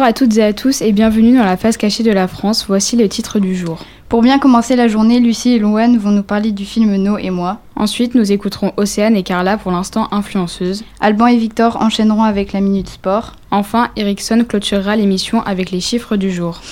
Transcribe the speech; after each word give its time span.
Bonjour 0.00 0.08
à 0.08 0.14
toutes 0.14 0.38
et 0.38 0.42
à 0.42 0.54
tous 0.54 0.80
et 0.80 0.92
bienvenue 0.92 1.36
dans 1.36 1.44
la 1.44 1.58
face 1.58 1.76
cachée 1.76 2.02
de 2.02 2.10
la 2.10 2.26
France. 2.26 2.64
Voici 2.66 2.96
le 2.96 3.06
titre 3.06 3.38
du 3.38 3.54
jour. 3.54 3.84
Pour 4.08 4.22
bien 4.22 4.38
commencer 4.38 4.74
la 4.74 4.88
journée, 4.88 5.20
Lucie 5.20 5.52
et 5.52 5.58
Louane 5.58 5.98
vont 5.98 6.10
nous 6.10 6.22
parler 6.22 6.52
du 6.52 6.64
film 6.64 6.96
No 6.96 7.18
et 7.18 7.28
moi. 7.28 7.60
Ensuite, 7.76 8.14
nous 8.14 8.32
écouterons 8.32 8.72
Océane 8.78 9.14
et 9.14 9.22
Carla 9.22 9.58
pour 9.58 9.72
l'instant 9.72 10.08
influenceuses. 10.10 10.84
Alban 11.00 11.26
et 11.26 11.36
Victor 11.36 11.76
enchaîneront 11.82 12.22
avec 12.22 12.54
la 12.54 12.62
Minute 12.62 12.88
Sport. 12.88 13.34
Enfin, 13.50 13.90
Ericsson 13.94 14.42
clôturera 14.48 14.96
l'émission 14.96 15.42
avec 15.42 15.70
les 15.70 15.80
chiffres 15.80 16.16
du 16.16 16.30
jour. 16.30 16.62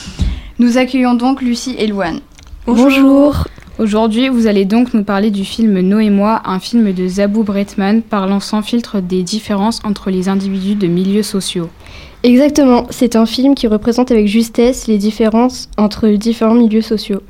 Nous 0.58 0.78
accueillons 0.78 1.12
donc 1.12 1.42
Lucie 1.42 1.76
et 1.78 1.86
Louane. 1.86 2.20
Bonjour. 2.66 3.44
Aujourd'hui, 3.78 4.30
vous 4.30 4.46
allez 4.46 4.64
donc 4.64 4.94
nous 4.94 5.04
parler 5.04 5.30
du 5.30 5.44
film 5.44 5.78
No 5.80 6.00
et 6.00 6.08
moi, 6.08 6.40
un 6.46 6.60
film 6.60 6.94
de 6.94 7.06
Zabou 7.06 7.44
Bretman 7.44 8.00
parlant 8.00 8.40
sans 8.40 8.62
filtre 8.62 9.00
des 9.00 9.22
différences 9.22 9.80
entre 9.84 10.10
les 10.10 10.30
individus 10.30 10.76
de 10.76 10.86
milieux 10.86 11.22
sociaux. 11.22 11.68
Exactement, 12.24 12.86
c'est 12.90 13.14
un 13.14 13.26
film 13.26 13.54
qui 13.54 13.68
représente 13.68 14.10
avec 14.10 14.26
justesse 14.26 14.88
les 14.88 14.98
différences 14.98 15.68
entre 15.76 16.08
différents 16.08 16.54
milieux 16.54 16.82
sociaux. 16.82 17.22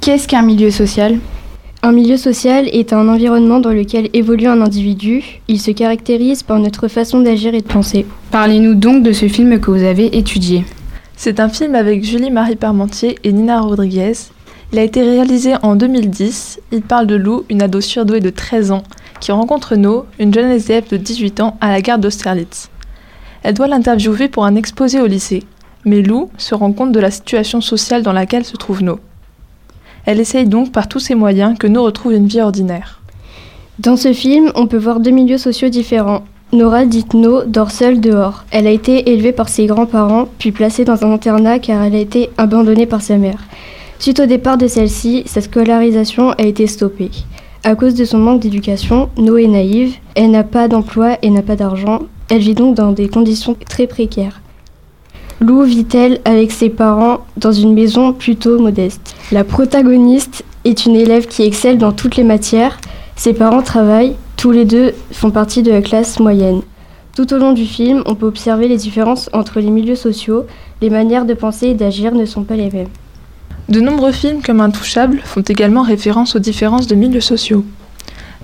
Qu'est-ce 0.00 0.26
qu'un 0.26 0.42
milieu 0.42 0.70
social? 0.70 1.18
Un 1.82 1.92
milieu 1.92 2.16
social 2.16 2.68
est 2.72 2.92
un 2.92 3.08
environnement 3.08 3.60
dans 3.60 3.72
lequel 3.72 4.08
évolue 4.14 4.46
un 4.46 4.62
individu. 4.62 5.40
Il 5.48 5.60
se 5.60 5.72
caractérise 5.72 6.44
par 6.44 6.60
notre 6.60 6.88
façon 6.88 7.20
d'agir 7.20 7.54
et 7.54 7.60
de 7.60 7.66
penser. 7.66 8.06
Parlez-nous 8.30 8.74
donc 8.74 9.02
de 9.02 9.12
ce 9.12 9.28
film 9.28 9.58
que 9.60 9.70
vous 9.70 9.82
avez 9.82 10.16
étudié. 10.16 10.64
C'est 11.16 11.40
un 11.40 11.48
film 11.48 11.74
avec 11.74 12.04
Julie-Marie 12.04 12.56
Parmentier 12.56 13.18
et 13.24 13.32
Nina 13.32 13.60
Rodriguez. 13.60 14.12
Il 14.72 14.78
a 14.78 14.82
été 14.82 15.02
réalisé 15.02 15.54
en 15.62 15.76
2010. 15.76 16.60
Il 16.70 16.82
parle 16.82 17.06
de 17.06 17.16
Lou, 17.16 17.44
une 17.50 17.60
ado 17.60 17.80
surdouée 17.80 18.20
de 18.20 18.30
13 18.30 18.70
ans, 18.70 18.84
qui 19.20 19.30
rencontre 19.30 19.76
No, 19.76 20.06
une 20.18 20.32
jeune 20.32 20.50
SDF 20.50 20.88
de 20.88 20.96
18 20.96 21.40
ans, 21.40 21.58
à 21.60 21.70
la 21.70 21.82
gare 21.82 21.98
d'Austerlitz. 21.98 22.70
Elle 23.42 23.54
doit 23.54 23.66
l'interviewer 23.66 24.28
pour 24.28 24.44
un 24.44 24.54
exposé 24.54 25.00
au 25.00 25.06
lycée, 25.06 25.42
mais 25.84 26.02
Lou 26.02 26.30
se 26.38 26.54
rend 26.54 26.72
compte 26.72 26.92
de 26.92 27.00
la 27.00 27.10
situation 27.10 27.60
sociale 27.60 28.02
dans 28.02 28.12
laquelle 28.12 28.44
se 28.44 28.56
trouve 28.56 28.82
No. 28.82 29.00
Elle 30.04 30.20
essaye 30.20 30.46
donc 30.46 30.72
par 30.72 30.88
tous 30.88 31.00
ses 31.00 31.14
moyens 31.14 31.58
que 31.58 31.66
No 31.66 31.82
retrouve 31.82 32.12
une 32.12 32.26
vie 32.26 32.40
ordinaire. 32.40 33.00
Dans 33.78 33.96
ce 33.96 34.12
film, 34.12 34.52
on 34.54 34.66
peut 34.66 34.76
voir 34.76 35.00
deux 35.00 35.10
milieux 35.10 35.38
sociaux 35.38 35.68
différents. 35.68 36.22
Nora, 36.52 36.84
dite 36.84 37.14
No, 37.14 37.44
dort 37.44 37.70
seule 37.70 38.00
dehors. 38.00 38.44
Elle 38.50 38.66
a 38.66 38.70
été 38.70 39.10
élevée 39.10 39.32
par 39.32 39.48
ses 39.48 39.66
grands-parents, 39.66 40.28
puis 40.38 40.52
placée 40.52 40.84
dans 40.84 41.04
un 41.04 41.12
internat 41.12 41.58
car 41.58 41.82
elle 41.82 41.94
a 41.94 41.98
été 41.98 42.30
abandonnée 42.36 42.86
par 42.86 43.00
sa 43.00 43.16
mère. 43.16 43.42
Suite 43.98 44.20
au 44.20 44.26
départ 44.26 44.58
de 44.58 44.66
celle-ci, 44.66 45.22
sa 45.26 45.40
scolarisation 45.40 46.30
a 46.30 46.42
été 46.42 46.66
stoppée. 46.66 47.10
À 47.64 47.74
cause 47.74 47.94
de 47.94 48.04
son 48.04 48.18
manque 48.18 48.40
d'éducation, 48.40 49.08
No 49.16 49.36
est 49.36 49.46
naïve, 49.46 49.94
elle 50.14 50.32
n'a 50.32 50.44
pas 50.44 50.68
d'emploi 50.68 51.16
et 51.22 51.30
n'a 51.30 51.42
pas 51.42 51.56
d'argent, 51.56 52.00
elle 52.32 52.40
vit 52.40 52.54
donc 52.54 52.74
dans 52.74 52.92
des 52.92 53.08
conditions 53.08 53.54
très 53.68 53.86
précaires. 53.86 54.40
Lou 55.42 55.64
vit-elle 55.64 56.18
avec 56.24 56.50
ses 56.50 56.70
parents 56.70 57.26
dans 57.36 57.52
une 57.52 57.74
maison 57.74 58.14
plutôt 58.14 58.58
modeste. 58.58 59.14
La 59.32 59.44
protagoniste 59.44 60.42
est 60.64 60.86
une 60.86 60.96
élève 60.96 61.26
qui 61.26 61.42
excelle 61.42 61.76
dans 61.76 61.92
toutes 61.92 62.16
les 62.16 62.24
matières, 62.24 62.78
ses 63.16 63.34
parents 63.34 63.60
travaillent, 63.60 64.16
tous 64.38 64.50
les 64.50 64.64
deux 64.64 64.94
font 65.10 65.30
partie 65.30 65.62
de 65.62 65.70
la 65.70 65.82
classe 65.82 66.20
moyenne. 66.20 66.62
Tout 67.14 67.34
au 67.34 67.36
long 67.36 67.52
du 67.52 67.66
film, 67.66 68.02
on 68.06 68.14
peut 68.14 68.24
observer 68.24 68.66
les 68.66 68.78
différences 68.78 69.28
entre 69.34 69.60
les 69.60 69.70
milieux 69.70 69.94
sociaux, 69.94 70.46
les 70.80 70.88
manières 70.88 71.26
de 71.26 71.34
penser 71.34 71.66
et 71.66 71.74
d'agir 71.74 72.14
ne 72.14 72.24
sont 72.24 72.44
pas 72.44 72.56
les 72.56 72.70
mêmes. 72.70 72.88
De 73.68 73.82
nombreux 73.82 74.12
films 74.12 74.40
comme 74.40 74.62
Intouchable 74.62 75.20
font 75.22 75.42
également 75.42 75.82
référence 75.82 76.34
aux 76.34 76.38
différences 76.38 76.86
de 76.86 76.94
milieux 76.94 77.20
sociaux. 77.20 77.62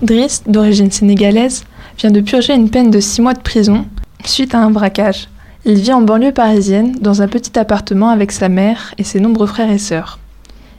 Driss, 0.03 0.43
d'origine 0.45 0.91
sénégalaise, 0.91 1.63
vient 1.99 2.11
de 2.11 2.21
purger 2.21 2.53
une 2.53 2.69
peine 2.69 2.91
de 2.91 3.01
6 3.01 3.21
mois 3.21 3.33
de 3.33 3.41
prison 3.41 3.85
suite 4.23 4.55
à 4.55 4.59
un 4.59 4.71
braquage. 4.71 5.27
Il 5.65 5.75
vit 5.75 5.91
en 5.91 6.01
banlieue 6.01 6.31
parisienne, 6.31 6.95
dans 7.01 7.21
un 7.21 7.27
petit 7.27 7.59
appartement 7.59 8.09
avec 8.09 8.31
sa 8.31 8.47
mère 8.47 8.93
et 8.97 9.03
ses 9.03 9.19
nombreux 9.19 9.47
frères 9.47 9.69
et 9.69 9.77
sœurs. 9.77 10.17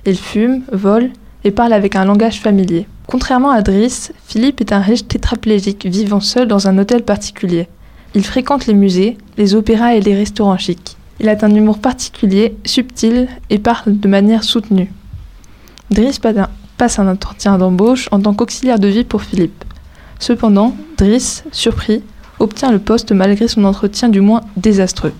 Il 0.06 0.16
fume, 0.16 0.62
vole 0.72 1.10
et 1.44 1.50
parle 1.50 1.74
avec 1.74 1.94
un 1.94 2.06
langage 2.06 2.40
familier. 2.40 2.86
Contrairement 3.06 3.50
à 3.50 3.60
Driss, 3.60 4.12
Philippe 4.26 4.62
est 4.62 4.72
un 4.72 4.80
riche 4.80 5.06
tétraplégique 5.06 5.84
vivant 5.84 6.20
seul 6.20 6.48
dans 6.48 6.68
un 6.68 6.78
hôtel 6.78 7.02
particulier. 7.02 7.68
Il 8.14 8.24
fréquente 8.24 8.66
les 8.66 8.74
musées, 8.74 9.18
les 9.36 9.54
opéras 9.54 9.94
et 9.94 10.00
les 10.00 10.14
restaurants 10.14 10.56
chics. 10.56 10.96
Il 11.18 11.28
a 11.28 11.36
un 11.42 11.54
humour 11.54 11.80
particulier, 11.80 12.56
subtil 12.64 13.28
et 13.50 13.58
parle 13.58 14.00
de 14.00 14.08
manière 14.08 14.42
soutenue. 14.42 14.90
Driss 15.90 16.18
passe 16.78 16.98
un 16.98 17.08
entretien 17.08 17.58
d'embauche 17.58 18.08
en 18.10 18.20
tant 18.20 18.32
qu'auxiliaire 18.32 18.78
de 18.78 18.88
vie 18.88 19.04
pour 19.04 19.22
Philippe. 19.22 19.64
Cependant, 20.20 20.76
Driss, 20.98 21.44
surpris, 21.50 22.02
obtient 22.38 22.70
le 22.70 22.78
poste 22.78 23.10
malgré 23.12 23.48
son 23.48 23.64
entretien 23.64 24.08
du 24.08 24.20
moins 24.20 24.42
désastreux. 24.56 25.14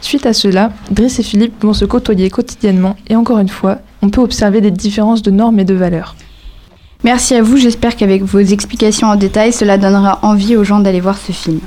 Suite 0.00 0.26
à 0.26 0.32
cela, 0.32 0.72
Driss 0.90 1.18
et 1.20 1.22
Philippe 1.22 1.62
vont 1.62 1.72
se 1.72 1.84
côtoyer 1.84 2.30
quotidiennement 2.30 2.96
et 3.08 3.16
encore 3.16 3.38
une 3.38 3.48
fois, 3.48 3.78
on 4.02 4.10
peut 4.10 4.20
observer 4.20 4.60
des 4.60 4.70
différences 4.70 5.22
de 5.22 5.30
normes 5.30 5.60
et 5.60 5.64
de 5.64 5.74
valeurs. 5.74 6.16
Merci 7.04 7.34
à 7.34 7.42
vous, 7.42 7.56
j'espère 7.56 7.96
qu'avec 7.96 8.22
vos 8.22 8.40
explications 8.40 9.08
en 9.08 9.16
détail, 9.16 9.52
cela 9.52 9.78
donnera 9.78 10.18
envie 10.22 10.56
aux 10.56 10.64
gens 10.64 10.80
d'aller 10.80 11.00
voir 11.00 11.16
ce 11.16 11.32
film. 11.32 11.60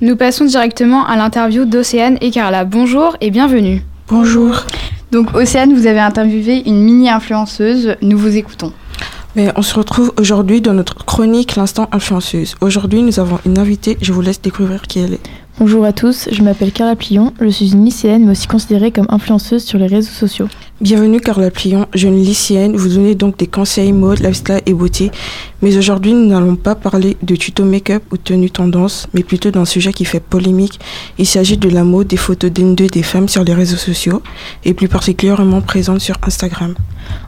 Nous 0.00 0.16
passons 0.16 0.44
directement 0.44 1.06
à 1.06 1.16
l'interview 1.16 1.64
d'Océane 1.64 2.18
et 2.20 2.30
Carla. 2.30 2.64
Bonjour 2.64 3.16
et 3.20 3.30
bienvenue. 3.30 3.82
Bonjour. 4.08 4.64
Donc 5.12 5.34
Océane, 5.34 5.72
vous 5.74 5.86
avez 5.86 6.00
interviewé 6.00 6.68
une 6.68 6.82
mini-influenceuse, 6.82 7.96
nous 8.02 8.18
vous 8.18 8.36
écoutons. 8.36 8.72
Mais 9.36 9.52
on 9.54 9.60
se 9.60 9.74
retrouve 9.74 10.14
aujourd'hui 10.18 10.62
dans 10.62 10.72
notre 10.72 11.04
chronique 11.04 11.56
L'instant 11.56 11.90
influenceuse. 11.92 12.54
Aujourd'hui, 12.62 13.02
nous 13.02 13.20
avons 13.20 13.38
une 13.44 13.58
invitée, 13.58 13.98
je 14.00 14.14
vous 14.14 14.22
laisse 14.22 14.40
découvrir 14.40 14.80
qui 14.80 15.00
elle 15.00 15.12
est. 15.12 15.20
Bonjour 15.58 15.86
à 15.86 15.94
tous, 15.94 16.28
je 16.30 16.42
m'appelle 16.42 16.70
Carla 16.70 16.96
Plion, 16.96 17.32
je 17.40 17.48
suis 17.48 17.72
une 17.72 17.82
lycéenne 17.82 18.26
mais 18.26 18.32
aussi 18.32 18.46
considérée 18.46 18.90
comme 18.90 19.06
influenceuse 19.08 19.64
sur 19.64 19.78
les 19.78 19.86
réseaux 19.86 20.12
sociaux. 20.12 20.48
Bienvenue 20.82 21.18
Carla 21.18 21.50
Plion, 21.50 21.86
jeune 21.94 22.14
lycéenne, 22.14 22.76
vous 22.76 22.90
donnez 22.90 23.14
donc 23.14 23.38
des 23.38 23.46
conseils 23.46 23.94
mode, 23.94 24.20
lifestyle 24.20 24.60
et 24.66 24.74
beauté. 24.74 25.10
Mais 25.62 25.74
aujourd'hui, 25.78 26.12
nous 26.12 26.26
n'allons 26.26 26.56
pas 26.56 26.74
parler 26.74 27.16
de 27.22 27.36
tuto 27.36 27.64
make-up 27.64 28.02
ou 28.12 28.18
tenue 28.18 28.50
tendance, 28.50 29.08
mais 29.14 29.22
plutôt 29.22 29.50
d'un 29.50 29.64
sujet 29.64 29.94
qui 29.94 30.04
fait 30.04 30.20
polémique. 30.20 30.78
Il 31.16 31.24
s'agit 31.24 31.56
de 31.56 31.70
la 31.70 31.84
mode 31.84 32.08
des 32.08 32.18
photos 32.18 32.50
d'N2 32.50 32.90
des 32.90 33.02
femmes 33.02 33.26
sur 33.26 33.42
les 33.42 33.54
réseaux 33.54 33.78
sociaux 33.78 34.22
et 34.66 34.74
plus 34.74 34.88
particulièrement 34.88 35.62
présentes 35.62 36.02
sur 36.02 36.16
Instagram. 36.22 36.74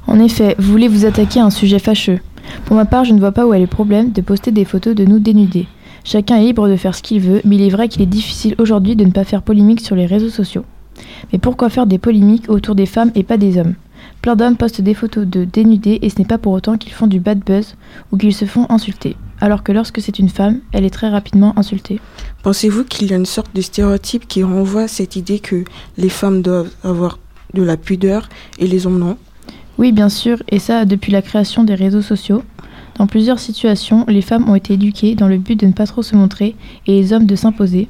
En 0.07 0.21
effet, 0.21 0.55
vous 0.59 0.71
voulez 0.71 0.89
vous 0.89 1.07
attaquer 1.07 1.41
à 1.41 1.47
un 1.47 1.51
sujet 1.51 1.79
fâcheux. 1.79 2.21
Pour 2.67 2.77
ma 2.77 2.85
part, 2.85 3.07
je 3.07 3.15
ne 3.15 3.21
vois 3.21 3.33
pas 3.33 3.47
où 3.47 3.55
est 3.55 3.59
le 3.59 3.67
problème 3.67 4.13
de 4.13 4.21
poster 4.21 4.51
des 4.51 4.67
photos 4.67 4.95
de 4.95 5.07
nous 5.07 5.19
dénudés. 5.19 5.67
Chacun 6.05 6.37
est 6.37 6.45
libre 6.45 6.69
de 6.69 6.77
faire 6.77 6.95
ce 6.95 7.03
qu'il 7.03 7.21
veut, 7.21 7.41
mais 7.45 7.57
il 7.57 7.63
est 7.63 7.69
vrai 7.69 7.89
qu'il 7.89 8.03
est 8.03 8.07
difficile 8.07 8.55
aujourd'hui 8.59 8.97
de 8.97 9.05
ne 9.05 9.11
pas 9.11 9.25
faire 9.25 9.43
polémique 9.43 9.81
sur 9.81 9.97
les 9.97 10.07
réseaux 10.07 10.31
sociaux. 10.31 10.65
Mais 11.33 11.39
pourquoi 11.39 11.69
faire 11.69 11.87
des 11.87 11.99
polémiques 11.99 12.49
autour 12.49 12.75
des 12.75 12.87
femmes 12.87 13.13
et 13.15 13.23
pas 13.23 13.37
des 13.37 13.59
hommes? 13.59 13.75
Plein 14.23 14.37
d'hommes 14.37 14.57
postent 14.57 14.81
des 14.81 14.95
photos 14.95 15.27
de 15.27 15.45
dénudés 15.45 15.99
et 16.03 16.11
ce 16.11 16.19
n'est 16.19 16.25
pas 16.25 16.39
pour 16.39 16.53
autant 16.53 16.77
qu'ils 16.77 16.93
font 16.93 17.07
du 17.07 17.21
bad 17.21 17.39
buzz 17.39 17.77
ou 18.11 18.17
qu'ils 18.17 18.35
se 18.35 18.45
font 18.47 18.67
insulter. 18.69 19.17
Alors 19.41 19.63
que 19.63 19.71
lorsque 19.71 20.01
c'est 20.01 20.19
une 20.19 20.29
femme, 20.29 20.61
elle 20.73 20.85
est 20.85 20.91
très 20.91 21.09
rapidement 21.09 21.57
insultée. 21.57 22.01
Pensez-vous 22.43 22.85
qu'il 22.85 23.11
y 23.11 23.13
a 23.13 23.17
une 23.17 23.27
sorte 23.27 23.55
de 23.55 23.61
stéréotype 23.61 24.27
qui 24.27 24.43
renvoie 24.43 24.83
à 24.83 24.89
cette 24.89 25.15
idée 25.15 25.39
que 25.39 25.65
les 25.97 26.09
femmes 26.09 26.43
doivent 26.43 26.71
avoir 26.83 27.19
de 27.55 27.63
la 27.63 27.77
pudeur 27.77 28.29
et 28.59 28.67
les 28.67 28.87
hommes 28.87 28.99
non? 28.99 29.17
Oui, 29.79 29.93
bien 29.93 30.09
sûr, 30.09 30.43
et 30.49 30.59
ça 30.59 30.85
depuis 30.85 31.13
la 31.13 31.23
création 31.23 31.63
des 31.63 31.77
réseaux 31.77 32.03
sociaux. 32.03 32.43
Dans 32.99 33.07
plusieurs 33.07 33.39
situations, 33.39 34.05
les 34.09 34.23
femmes 34.23 34.49
ont 34.51 34.57
été 34.57 34.75
éduquées 34.75 35.15
dans 35.15 35.29
le 35.29 35.39
but 35.39 35.59
de 35.59 35.67
ne 35.67 35.73
pas 35.73 35.87
trop 35.87 36.03
se 36.03 36.17
montrer 36.17 36.57
et 36.89 37.01
les 37.01 37.13
hommes 37.13 37.27
de 37.27 37.37
s'imposer. 37.37 37.89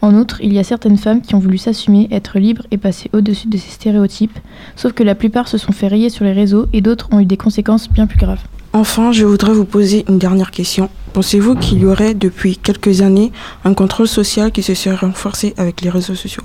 En 0.00 0.14
outre, 0.14 0.40
il 0.42 0.54
y 0.54 0.58
a 0.58 0.64
certaines 0.64 0.96
femmes 0.96 1.20
qui 1.20 1.34
ont 1.34 1.38
voulu 1.38 1.58
s'assumer, 1.58 2.08
être 2.10 2.38
libres 2.38 2.66
et 2.70 2.78
passer 2.78 3.10
au-dessus 3.12 3.48
de 3.48 3.58
ces 3.58 3.70
stéréotypes, 3.70 4.38
sauf 4.74 4.92
que 4.92 5.02
la 5.02 5.14
plupart 5.14 5.48
se 5.48 5.58
sont 5.58 5.72
fait 5.72 5.88
rayer 5.88 6.08
sur 6.08 6.24
les 6.24 6.32
réseaux 6.32 6.66
et 6.72 6.80
d'autres 6.80 7.08
ont 7.12 7.20
eu 7.20 7.26
des 7.26 7.36
conséquences 7.36 7.90
bien 7.90 8.06
plus 8.06 8.18
graves. 8.18 8.40
Enfin, 8.72 9.12
je 9.12 9.26
voudrais 9.26 9.52
vous 9.52 9.66
poser 9.66 10.06
une 10.08 10.18
dernière 10.18 10.50
question. 10.50 10.88
Pensez-vous 11.12 11.54
qu'il 11.56 11.80
y 11.80 11.84
aurait 11.84 12.14
depuis 12.14 12.56
quelques 12.56 13.02
années 13.02 13.32
un 13.64 13.74
contrôle 13.74 14.08
social 14.08 14.50
qui 14.50 14.62
se 14.62 14.72
serait 14.72 14.96
renforcé 14.96 15.52
avec 15.58 15.82
les 15.82 15.90
réseaux 15.90 16.14
sociaux? 16.14 16.44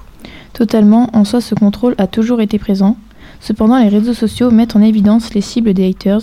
Totalement, 0.52 1.10
en 1.14 1.24
soi 1.24 1.40
ce 1.40 1.56
contrôle 1.56 1.96
a 1.98 2.08
toujours 2.08 2.42
été 2.42 2.60
présent. 2.60 2.98
Cependant, 3.40 3.78
les 3.78 3.90
réseaux 3.90 4.14
sociaux 4.14 4.52
mettent 4.52 4.76
en 4.76 4.82
évidence 4.82 5.34
les 5.34 5.42
cibles 5.42 5.74
des 5.74 5.88
haters, 5.90 6.22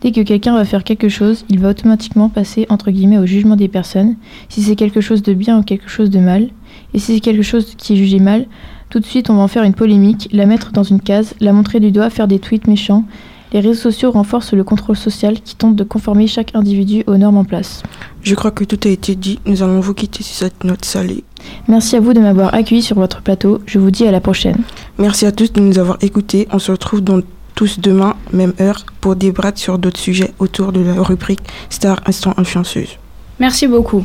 Dès 0.00 0.12
que 0.12 0.20
quelqu'un 0.20 0.54
va 0.54 0.64
faire 0.64 0.84
quelque 0.84 1.08
chose, 1.08 1.44
il 1.48 1.58
va 1.58 1.70
automatiquement 1.70 2.28
passer 2.28 2.66
entre 2.68 2.90
guillemets 2.90 3.18
au 3.18 3.26
jugement 3.26 3.56
des 3.56 3.66
personnes, 3.66 4.14
si 4.48 4.62
c'est 4.62 4.76
quelque 4.76 5.00
chose 5.00 5.22
de 5.22 5.34
bien 5.34 5.58
ou 5.58 5.62
quelque 5.62 5.88
chose 5.88 6.10
de 6.10 6.20
mal. 6.20 6.48
Et 6.94 7.00
si 7.00 7.14
c'est 7.14 7.20
quelque 7.20 7.42
chose 7.42 7.74
qui 7.76 7.94
est 7.94 7.96
jugé 7.96 8.20
mal, 8.20 8.46
tout 8.90 9.00
de 9.00 9.06
suite 9.06 9.28
on 9.28 9.34
va 9.34 9.42
en 9.42 9.48
faire 9.48 9.64
une 9.64 9.74
polémique, 9.74 10.28
la 10.32 10.46
mettre 10.46 10.70
dans 10.70 10.84
une 10.84 11.00
case, 11.00 11.34
la 11.40 11.52
montrer 11.52 11.80
du 11.80 11.90
doigt, 11.90 12.10
faire 12.10 12.28
des 12.28 12.38
tweets 12.38 12.68
méchants. 12.68 13.04
Les 13.52 13.60
réseaux 13.60 13.80
sociaux 13.80 14.10
renforcent 14.10 14.52
le 14.52 14.62
contrôle 14.62 14.96
social 14.96 15.40
qui 15.40 15.56
tente 15.56 15.74
de 15.74 15.82
conformer 15.82 16.26
chaque 16.26 16.54
individu 16.54 17.02
aux 17.06 17.16
normes 17.16 17.38
en 17.38 17.44
place. 17.44 17.82
Je 18.22 18.34
crois 18.34 18.50
que 18.50 18.64
tout 18.64 18.78
a 18.86 18.90
été 18.90 19.14
dit. 19.14 19.38
Nous 19.46 19.62
allons 19.62 19.80
vous 19.80 19.94
quitter 19.94 20.22
sur 20.22 20.36
cette 20.36 20.64
note 20.64 20.84
salée. 20.84 21.24
Merci 21.66 21.96
à 21.96 22.00
vous 22.00 22.12
de 22.12 22.20
m'avoir 22.20 22.52
accueilli 22.52 22.82
sur 22.82 22.96
votre 22.96 23.22
plateau. 23.22 23.60
Je 23.64 23.78
vous 23.78 23.90
dis 23.90 24.06
à 24.06 24.10
la 24.10 24.20
prochaine. 24.20 24.58
Merci 24.98 25.24
à 25.24 25.32
tous 25.32 25.50
de 25.52 25.60
nous 25.60 25.78
avoir 25.78 25.96
écoutés. 26.02 26.46
On 26.52 26.58
se 26.58 26.70
retrouve 26.70 27.00
dans 27.00 27.20
tous 27.58 27.80
demain, 27.80 28.14
même 28.32 28.52
heure, 28.60 28.86
pour 29.00 29.16
débattre 29.16 29.58
sur 29.58 29.80
d'autres 29.80 29.98
sujets 29.98 30.32
autour 30.38 30.70
de 30.70 30.78
la 30.78 31.02
rubrique 31.02 31.40
Star 31.70 32.00
Instant 32.06 32.32
Influenceuse. 32.36 32.98
Merci 33.40 33.66
beaucoup. 33.66 34.04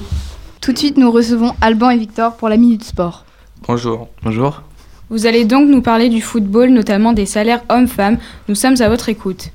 Tout 0.59 0.73
de 0.73 0.77
suite, 0.79 0.97
nous 0.97 1.11
recevons 1.11 1.51
Alban 1.61 1.91
et 1.91 1.99
Victor 1.99 2.35
pour 2.35 2.49
la 2.49 2.57
Minute 2.57 2.83
Sport. 2.83 3.25
Bonjour. 3.67 4.07
Bonjour. 4.23 4.63
Vous 5.11 5.27
allez 5.27 5.45
donc 5.45 5.69
nous 5.69 5.83
parler 5.83 6.09
du 6.09 6.19
football, 6.19 6.71
notamment 6.71 7.13
des 7.13 7.27
salaires 7.27 7.61
hommes-femmes. 7.69 8.17
Nous 8.49 8.55
sommes 8.55 8.81
à 8.81 8.89
votre 8.89 9.07
écoute. 9.09 9.51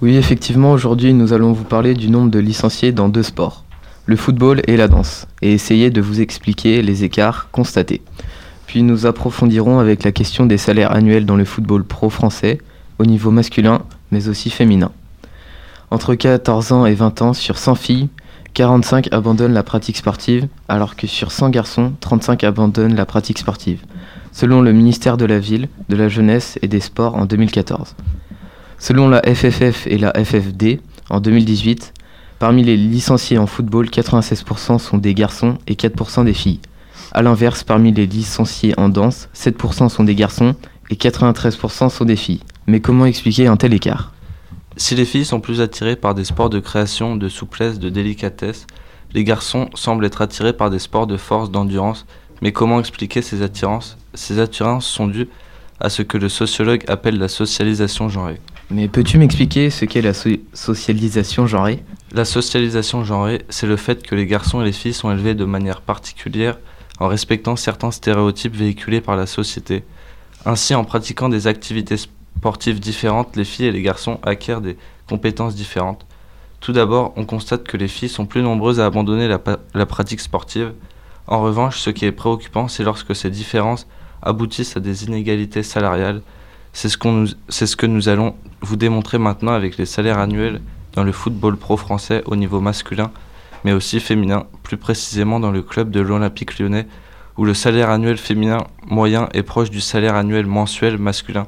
Oui, 0.00 0.14
effectivement, 0.14 0.70
aujourd'hui, 0.70 1.14
nous 1.14 1.32
allons 1.32 1.52
vous 1.52 1.64
parler 1.64 1.94
du 1.94 2.08
nombre 2.08 2.30
de 2.30 2.38
licenciés 2.38 2.92
dans 2.92 3.08
deux 3.08 3.24
sports, 3.24 3.64
le 4.06 4.14
football 4.14 4.62
et 4.68 4.76
la 4.76 4.86
danse, 4.86 5.26
et 5.42 5.52
essayer 5.52 5.90
de 5.90 6.00
vous 6.00 6.20
expliquer 6.20 6.80
les 6.80 7.02
écarts 7.02 7.48
constatés. 7.50 8.02
Puis 8.68 8.84
nous 8.84 9.04
approfondirons 9.04 9.80
avec 9.80 10.04
la 10.04 10.12
question 10.12 10.46
des 10.46 10.58
salaires 10.58 10.92
annuels 10.92 11.26
dans 11.26 11.34
le 11.34 11.44
football 11.44 11.82
pro 11.82 12.08
français, 12.08 12.60
au 12.98 13.06
niveau 13.06 13.30
masculin, 13.30 13.82
mais 14.10 14.28
aussi 14.28 14.50
féminin. 14.50 14.90
Entre 15.90 16.14
14 16.14 16.72
ans 16.72 16.86
et 16.86 16.94
20 16.94 17.22
ans, 17.22 17.32
sur 17.34 17.58
100 17.58 17.74
filles, 17.74 18.08
45 18.54 19.12
abandonnent 19.12 19.52
la 19.52 19.62
pratique 19.62 19.96
sportive, 19.96 20.46
alors 20.68 20.96
que 20.96 21.06
sur 21.06 21.32
100 21.32 21.50
garçons, 21.50 21.92
35 22.00 22.44
abandonnent 22.44 22.94
la 22.94 23.06
pratique 23.06 23.38
sportive, 23.38 23.80
selon 24.32 24.62
le 24.62 24.72
ministère 24.72 25.16
de 25.16 25.24
la 25.24 25.38
Ville, 25.38 25.68
de 25.88 25.96
la 25.96 26.08
Jeunesse 26.08 26.58
et 26.62 26.68
des 26.68 26.80
Sports 26.80 27.16
en 27.16 27.26
2014. 27.26 27.96
Selon 28.78 29.08
la 29.08 29.22
FFF 29.22 29.86
et 29.86 29.98
la 29.98 30.12
FFD, 30.12 30.80
en 31.10 31.20
2018, 31.20 31.92
parmi 32.38 32.62
les 32.62 32.76
licenciés 32.76 33.38
en 33.38 33.46
football, 33.46 33.86
96% 33.86 34.78
sont 34.78 34.98
des 34.98 35.14
garçons 35.14 35.58
et 35.66 35.74
4% 35.74 36.24
des 36.24 36.34
filles. 36.34 36.60
A 37.12 37.22
l'inverse, 37.22 37.64
parmi 37.64 37.92
les 37.92 38.06
licenciés 38.06 38.74
en 38.78 38.88
danse, 38.88 39.28
7% 39.36 39.88
sont 39.88 40.04
des 40.04 40.14
garçons 40.14 40.54
et 40.90 40.94
93% 40.94 41.88
sont 41.88 42.04
des 42.04 42.16
filles. 42.16 42.42
Mais 42.66 42.80
comment 42.80 43.06
expliquer 43.06 43.46
un 43.46 43.56
tel 43.56 43.74
écart? 43.74 44.12
Si 44.76 44.94
les 44.94 45.04
filles 45.04 45.24
sont 45.24 45.40
plus 45.40 45.60
attirées 45.60 45.96
par 45.96 46.14
des 46.14 46.24
sports 46.24 46.50
de 46.50 46.60
création, 46.60 47.16
de 47.16 47.28
souplesse, 47.28 47.78
de 47.78 47.90
délicatesse, 47.90 48.66
les 49.12 49.22
garçons 49.22 49.68
semblent 49.74 50.04
être 50.04 50.22
attirés 50.22 50.52
par 50.52 50.70
des 50.70 50.78
sports 50.78 51.06
de 51.06 51.16
force, 51.16 51.50
d'endurance. 51.50 52.06
Mais 52.42 52.52
comment 52.52 52.80
expliquer 52.80 53.22
ces 53.22 53.42
attirances? 53.42 53.96
Ces 54.14 54.40
attirances 54.40 54.86
sont 54.86 55.06
dues 55.06 55.28
à 55.78 55.88
ce 55.90 56.02
que 56.02 56.18
le 56.18 56.28
sociologue 56.28 56.84
appelle 56.88 57.18
la 57.18 57.28
socialisation 57.28 58.08
genrée. 58.08 58.40
Mais 58.70 58.88
peux-tu 58.88 59.18
m'expliquer 59.18 59.70
ce 59.70 59.84
qu'est 59.84 60.02
la 60.02 60.14
so- 60.14 60.30
socialisation 60.52 61.46
genrée? 61.46 61.84
La 62.12 62.24
socialisation 62.24 63.04
genrée, 63.04 63.42
c'est 63.50 63.66
le 63.66 63.76
fait 63.76 64.02
que 64.04 64.14
les 64.14 64.26
garçons 64.26 64.62
et 64.62 64.64
les 64.64 64.72
filles 64.72 64.94
sont 64.94 65.10
élevés 65.12 65.34
de 65.34 65.44
manière 65.44 65.80
particulière 65.82 66.58
en 66.98 67.08
respectant 67.08 67.56
certains 67.56 67.90
stéréotypes 67.90 68.56
véhiculés 68.56 69.00
par 69.00 69.16
la 69.16 69.26
société. 69.26 69.84
Ainsi, 70.46 70.74
en 70.74 70.84
pratiquant 70.84 71.28
des 71.28 71.46
activités 71.46 71.96
sportives 71.96 72.14
différentes, 72.80 73.36
les 73.36 73.44
filles 73.44 73.66
et 73.66 73.72
les 73.72 73.82
garçons 73.82 74.18
acquièrent 74.22 74.60
des 74.60 74.76
compétences 75.08 75.54
différentes. 75.54 76.06
Tout 76.60 76.72
d'abord, 76.72 77.12
on 77.16 77.24
constate 77.26 77.64
que 77.64 77.76
les 77.76 77.88
filles 77.88 78.08
sont 78.08 78.26
plus 78.26 78.42
nombreuses 78.42 78.80
à 78.80 78.86
abandonner 78.86 79.28
la, 79.28 79.86
pratique 79.86 80.20
sportive. 80.20 80.72
En 81.26 81.42
revanche, 81.42 81.78
ce 81.78 81.90
qui 81.90 82.06
est 82.06 82.12
préoccupant, 82.12 82.68
c'est 82.68 82.84
lorsque 82.84 83.14
ces 83.14 83.30
différences 83.30 83.86
aboutissent 84.22 84.76
à 84.76 84.80
des 84.80 85.04
inégalités 85.04 85.62
salariales. 85.62 86.22
C'est 86.72 86.88
ce, 86.88 86.96
ce 87.66 87.76
que 87.76 87.86
nous 87.86 88.08
allons 88.08 88.34
vous 88.62 88.76
démontrer 88.76 89.18
maintenant 89.18 89.52
avec 89.52 89.76
les 89.76 89.86
salaires 89.86 90.18
annuels 90.18 90.60
dans 90.94 91.04
le 91.04 91.12
football 91.12 91.56
pro 91.56 91.76
français 91.76 92.22
au 92.26 92.34
niveau 92.34 92.60
masculin, 92.60 93.10
mais 93.64 93.72
aussi 93.72 94.00
féminin, 94.00 94.46
plus 94.62 94.76
précisément 94.76 95.40
dans 95.40 95.50
le 95.50 95.62
club 95.62 95.90
de 95.90 96.00
l'Olympique 96.00 96.58
lyonnais, 96.58 96.86
où 97.36 97.44
le 97.44 97.54
salaire 97.54 97.90
annuel 97.90 98.16
féminin 98.16 98.64
moyen 98.86 99.28
est 99.34 99.42
proche 99.42 99.70
du 99.70 99.80
salaire 99.80 100.14
annuel 100.14 100.46
mensuel 100.46 100.98
masculin. 100.98 101.46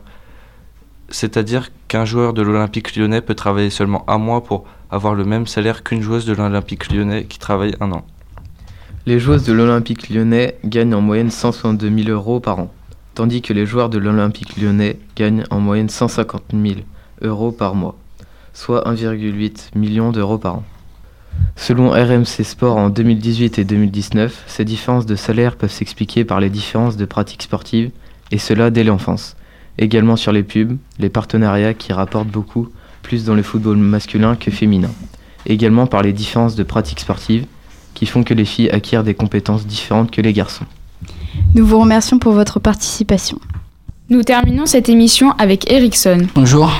C'est-à-dire 1.08 1.70
qu'un 1.88 2.04
joueur 2.04 2.32
de 2.32 2.42
l'Olympique 2.42 2.96
lyonnais 2.96 3.20
peut 3.20 3.34
travailler 3.34 3.70
seulement 3.70 4.04
un 4.08 4.18
mois 4.18 4.42
pour 4.42 4.64
avoir 4.90 5.14
le 5.14 5.24
même 5.24 5.46
salaire 5.46 5.82
qu'une 5.82 6.02
joueuse 6.02 6.26
de 6.26 6.32
l'Olympique 6.32 6.92
lyonnais 6.92 7.24
qui 7.24 7.38
travaille 7.38 7.74
un 7.80 7.92
an. 7.92 8.04
Les 9.06 9.20
joueuses 9.20 9.44
de 9.44 9.52
l'Olympique 9.52 10.08
lyonnais 10.08 10.56
gagnent 10.64 10.94
en 10.94 11.00
moyenne 11.00 11.30
162 11.30 12.04
000 12.04 12.08
euros 12.10 12.40
par 12.40 12.58
an, 12.58 12.72
tandis 13.14 13.40
que 13.40 13.52
les 13.52 13.64
joueurs 13.64 13.88
de 13.88 13.98
l'Olympique 13.98 14.56
lyonnais 14.56 14.98
gagnent 15.14 15.44
en 15.50 15.60
moyenne 15.60 15.88
150 15.88 16.42
000 16.52 16.80
euros 17.22 17.52
par 17.52 17.76
mois, 17.76 17.96
soit 18.52 18.84
1,8 18.88 19.76
million 19.76 20.10
d'euros 20.10 20.38
par 20.38 20.56
an. 20.56 20.64
Selon 21.54 21.90
RMC 21.90 22.42
Sport 22.42 22.76
en 22.76 22.90
2018 22.90 23.58
et 23.60 23.64
2019, 23.64 24.44
ces 24.48 24.64
différences 24.64 25.06
de 25.06 25.14
salaire 25.14 25.56
peuvent 25.56 25.70
s'expliquer 25.70 26.24
par 26.24 26.40
les 26.40 26.50
différences 26.50 26.96
de 26.96 27.04
pratiques 27.04 27.42
sportives, 27.42 27.90
et 28.32 28.38
cela 28.38 28.70
dès 28.70 28.82
l'enfance. 28.82 29.36
Également 29.78 30.16
sur 30.16 30.32
les 30.32 30.42
pubs, 30.42 30.76
les 30.98 31.08
partenariats 31.08 31.74
qui 31.74 31.92
rapportent 31.92 32.28
beaucoup 32.28 32.68
plus 33.02 33.24
dans 33.24 33.34
le 33.34 33.42
football 33.42 33.76
masculin 33.76 34.36
que 34.36 34.50
féminin. 34.50 34.90
Également 35.44 35.86
par 35.86 36.02
les 36.02 36.12
différences 36.12 36.56
de 36.56 36.62
pratiques 36.62 37.00
sportives, 37.00 37.46
qui 37.94 38.06
font 38.06 38.22
que 38.22 38.34
les 38.34 38.44
filles 38.44 38.70
acquièrent 38.70 39.04
des 39.04 39.14
compétences 39.14 39.66
différentes 39.66 40.10
que 40.10 40.20
les 40.20 40.32
garçons. 40.32 40.66
Nous 41.54 41.66
vous 41.66 41.80
remercions 41.80 42.18
pour 42.18 42.32
votre 42.32 42.60
participation. 42.60 43.38
Nous 44.08 44.22
terminons 44.22 44.66
cette 44.66 44.88
émission 44.88 45.32
avec 45.38 45.70
Ericsson. 45.70 46.26
Bonjour. 46.34 46.70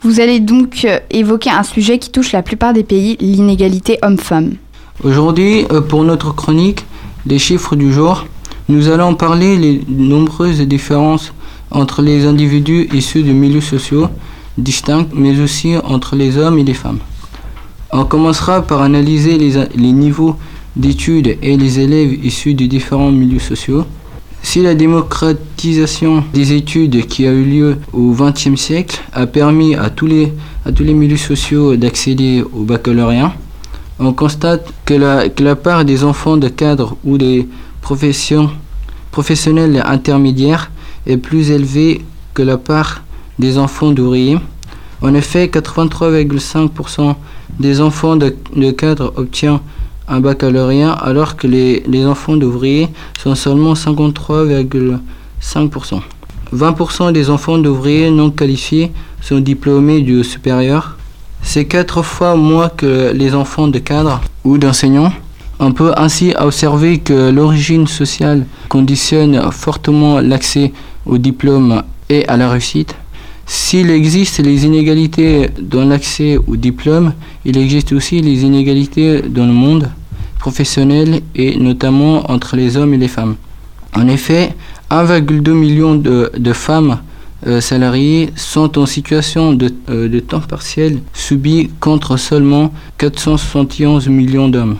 Vous 0.00 0.20
allez 0.20 0.40
donc 0.40 0.84
euh, 0.84 0.98
évoquer 1.10 1.50
un 1.50 1.62
sujet 1.62 1.98
qui 1.98 2.10
touche 2.10 2.32
la 2.32 2.42
plupart 2.42 2.72
des 2.72 2.84
pays, 2.84 3.16
l'inégalité 3.20 3.98
homme-femme. 4.02 4.54
Aujourd'hui, 5.02 5.66
euh, 5.70 5.80
pour 5.82 6.04
notre 6.04 6.34
chronique, 6.34 6.86
les 7.26 7.38
chiffres 7.38 7.76
du 7.76 7.92
jour, 7.92 8.26
nous 8.70 8.88
allons 8.88 9.14
parler 9.14 9.58
les 9.58 9.82
nombreuses 9.88 10.60
différences 10.60 11.33
entre 11.74 12.00
les 12.00 12.24
individus 12.24 12.88
issus 12.94 13.22
de 13.22 13.32
milieux 13.32 13.60
sociaux 13.60 14.08
distincts, 14.56 15.06
mais 15.12 15.40
aussi 15.40 15.74
entre 15.84 16.16
les 16.16 16.38
hommes 16.38 16.58
et 16.58 16.64
les 16.64 16.74
femmes. 16.74 17.00
On 17.92 18.04
commencera 18.04 18.62
par 18.62 18.82
analyser 18.82 19.36
les, 19.36 19.52
les 19.74 19.92
niveaux 19.92 20.36
d'études 20.76 21.36
et 21.42 21.56
les 21.56 21.80
élèves 21.80 22.24
issus 22.24 22.54
de 22.54 22.66
différents 22.66 23.10
milieux 23.10 23.40
sociaux. 23.40 23.84
Si 24.42 24.62
la 24.62 24.74
démocratisation 24.74 26.22
des 26.32 26.52
études 26.52 27.06
qui 27.06 27.26
a 27.26 27.32
eu 27.32 27.44
lieu 27.44 27.78
au 27.92 28.12
XXe 28.12 28.60
siècle 28.60 29.00
a 29.12 29.26
permis 29.26 29.74
à 29.74 29.90
tous 29.90 30.06
les, 30.06 30.32
à 30.66 30.72
tous 30.72 30.84
les 30.84 30.94
milieux 30.94 31.16
sociaux 31.16 31.76
d'accéder 31.76 32.44
au 32.52 32.62
baccalauréat, 32.62 33.32
on 33.98 34.12
constate 34.12 34.72
que 34.84 34.94
la, 34.94 35.28
que 35.28 35.42
la 35.42 35.56
part 35.56 35.84
des 35.84 36.04
enfants 36.04 36.36
de 36.36 36.48
cadres 36.48 36.96
ou 37.04 37.16
des 37.16 37.48
professions, 37.80 38.50
professionnels 39.12 39.82
intermédiaires 39.86 40.70
est 41.06 41.16
plus 41.16 41.50
élevée 41.50 42.04
que 42.34 42.42
la 42.42 42.58
part 42.58 43.02
des 43.38 43.56
enfants 43.58 43.92
d'ouvriers. 43.92 44.38
En 45.02 45.14
effet, 45.14 45.46
83,5% 45.46 47.14
des 47.58 47.80
enfants 47.80 48.16
de, 48.16 48.34
de 48.56 48.70
cadres 48.70 49.12
obtiennent 49.16 49.58
un 50.08 50.20
baccalauréat 50.20 50.92
alors 50.92 51.36
que 51.36 51.46
les, 51.46 51.82
les 51.86 52.04
enfants 52.04 52.36
d'ouvriers 52.36 52.88
sont 53.18 53.34
seulement 53.34 53.72
53,5%. 53.74 56.00
20% 56.54 57.12
des 57.12 57.30
enfants 57.30 57.58
d'ouvriers 57.58 58.10
non 58.10 58.30
qualifiés 58.30 58.92
sont 59.20 59.40
diplômés 59.40 60.02
du 60.02 60.22
supérieur. 60.24 60.96
C'est 61.42 61.64
quatre 61.64 62.02
fois 62.02 62.36
moins 62.36 62.68
que 62.68 63.12
les 63.12 63.34
enfants 63.34 63.68
de 63.68 63.78
cadres 63.78 64.20
ou 64.44 64.58
d'enseignants. 64.58 65.12
On 65.58 65.72
peut 65.72 65.92
ainsi 65.96 66.34
observer 66.38 66.98
que 66.98 67.30
l'origine 67.30 67.86
sociale 67.86 68.46
conditionne 68.68 69.40
fortement 69.52 70.20
l'accès 70.20 70.72
au 71.06 71.18
diplôme 71.18 71.82
et 72.08 72.26
à 72.28 72.36
la 72.36 72.50
réussite. 72.50 72.94
S'il 73.46 73.90
existe 73.90 74.38
les 74.38 74.64
inégalités 74.64 75.50
dans 75.60 75.84
l'accès 75.84 76.38
au 76.46 76.56
diplôme, 76.56 77.12
il 77.44 77.58
existe 77.58 77.92
aussi 77.92 78.20
les 78.22 78.42
inégalités 78.42 79.22
dans 79.22 79.46
le 79.46 79.52
monde 79.52 79.90
professionnel 80.38 81.20
et 81.34 81.56
notamment 81.56 82.30
entre 82.30 82.56
les 82.56 82.76
hommes 82.76 82.94
et 82.94 82.98
les 82.98 83.08
femmes. 83.08 83.36
En 83.94 84.08
effet, 84.08 84.54
1,2 84.90 85.50
million 85.52 85.94
de, 85.94 86.52
femmes 86.52 87.00
euh, 87.46 87.60
salariées 87.60 88.30
sont 88.36 88.78
en 88.78 88.86
situation 88.86 89.52
de, 89.52 89.72
euh, 89.90 90.08
de 90.08 90.20
temps 90.20 90.40
partiel 90.40 90.98
subi 91.12 91.70
contre 91.80 92.16
seulement 92.16 92.72
471 92.98 94.08
millions 94.08 94.48
d'hommes. 94.48 94.76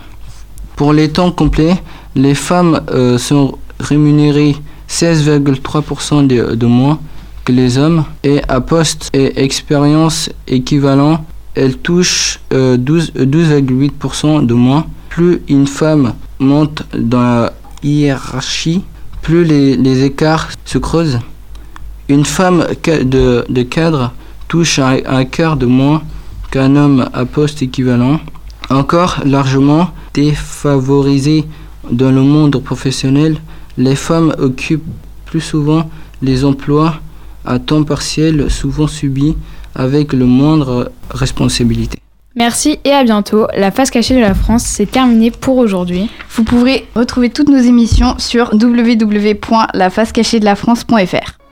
Pour 0.75 0.91
les 0.91 1.09
temps 1.09 1.31
complets, 1.31 1.75
les 2.15 2.35
femmes 2.35 2.81
euh, 2.91 3.17
sont 3.17 3.57
rémunérées 3.79 4.55
16,3% 4.89 6.27
de, 6.27 6.65
moins 6.65 6.99
que 7.43 7.51
les 7.51 7.77
hommes 7.77 8.05
et 8.23 8.41
à 8.47 8.61
poste 8.61 9.09
et 9.13 9.43
expérience 9.43 10.29
équivalent, 10.47 11.25
elles 11.53 11.77
touchent 11.77 12.39
euh, 12.53 12.77
12 12.77 13.13
12,8% 13.15 14.45
de 14.45 14.53
moins. 14.53 14.85
Plus 15.09 15.41
une 15.47 15.67
femme 15.67 16.13
monte 16.39 16.83
dans 16.97 17.21
la 17.21 17.53
hiérarchie, 17.83 18.83
plus 19.21 19.43
les, 19.43 20.03
écarts 20.03 20.49
se 20.65 20.77
creusent. 20.77 21.19
Une 22.09 22.25
femme 22.25 22.65
de, 22.83 23.61
cadre 23.63 24.11
touche 24.47 24.79
un, 24.79 25.25
quart 25.25 25.57
de 25.57 25.65
moins 25.65 26.03
qu'un 26.51 26.75
homme 26.75 27.09
à 27.13 27.25
poste 27.25 27.61
équivalent. 27.61 28.19
Encore 28.69 29.21
largement 29.25 29.89
défavorisées 30.13 31.45
dans 31.91 32.11
le 32.11 32.21
monde 32.21 32.61
professionnel, 32.61 33.37
les 33.77 33.95
femmes 33.95 34.33
occupent 34.37 34.83
plus 35.25 35.41
souvent 35.41 35.89
les 36.21 36.45
emplois 36.45 36.95
à 37.45 37.59
temps 37.59 37.83
partiel, 37.83 38.49
souvent 38.49 38.87
subis 38.87 39.35
avec 39.75 40.13
le 40.13 40.25
moindre 40.25 40.91
responsabilité. 41.11 41.99
Merci 42.35 42.79
et 42.83 42.91
à 42.91 43.03
bientôt. 43.03 43.47
La 43.55 43.71
face 43.71 43.89
cachée 43.91 44.15
de 44.15 44.19
la 44.19 44.33
France, 44.33 44.63
c'est 44.63 44.91
terminé 44.91 45.31
pour 45.31 45.57
aujourd'hui. 45.57 46.09
Vous 46.31 46.43
pourrez 46.43 46.85
retrouver 46.95 47.29
toutes 47.29 47.47
nos 47.47 47.59
émissions 47.59 48.15
sur 48.17 48.51
www.lafacecachée 48.53 50.41
de 50.41 50.45
la 50.45 50.55
France.fr. 50.55 51.44